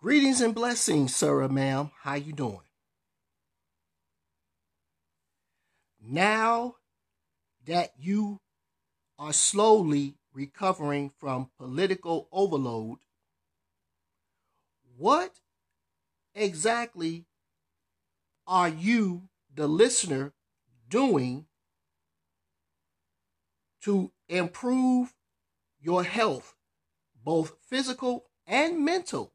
[0.00, 1.90] Greetings and blessings, sir or ma'am.
[2.02, 2.60] How you doing?
[6.00, 6.76] Now
[7.66, 8.38] that you
[9.18, 12.98] are slowly recovering from political overload,
[14.96, 15.40] what
[16.32, 17.26] exactly
[18.46, 20.32] are you, the listener,
[20.88, 21.46] doing
[23.82, 25.12] to improve
[25.80, 26.54] your health,
[27.24, 29.32] both physical and mental?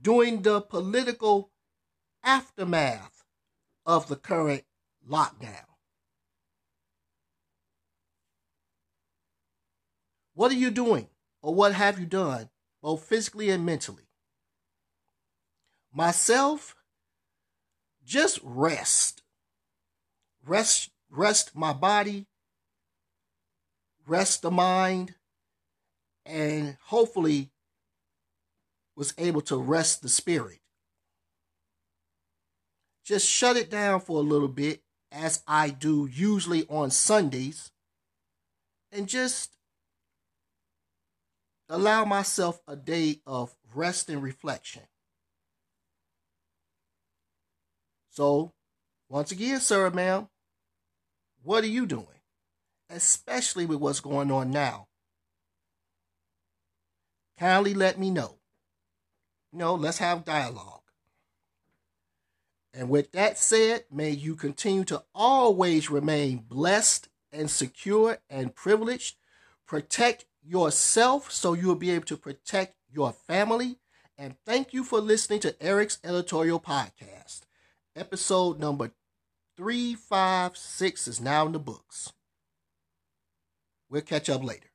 [0.00, 1.50] During the political
[2.22, 3.24] aftermath
[3.84, 4.64] of the current
[5.08, 5.64] lockdown.
[10.34, 11.08] What are you doing,
[11.42, 12.48] or what have you done,
[12.82, 14.08] both physically and mentally?
[15.92, 16.76] Myself,
[18.04, 19.22] just rest.
[20.46, 22.26] Rest, rest my body,
[24.06, 25.14] rest the mind,
[26.24, 27.50] and hopefully
[28.96, 30.60] was able to rest the spirit.
[33.04, 37.72] Just shut it down for a little bit, as I do usually on Sundays,
[38.92, 39.56] and just
[41.68, 44.82] allow myself a day of rest and reflection.
[48.10, 48.52] So,
[49.08, 50.28] once again, sir, ma'am,
[51.42, 52.06] what are you doing?
[52.90, 54.88] Especially with what's going on now.
[57.38, 58.39] Kindly let me know.
[59.52, 60.80] No, let's have dialogue.
[62.72, 69.16] And with that said, may you continue to always remain blessed and secure and privileged.
[69.66, 73.78] Protect yourself so you'll be able to protect your family.
[74.16, 77.40] And thank you for listening to Eric's Editorial Podcast.
[77.96, 78.92] Episode number
[79.56, 82.12] 356 is now in the books.
[83.88, 84.70] We'll catch up later.